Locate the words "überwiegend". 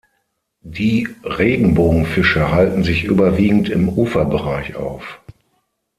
3.03-3.69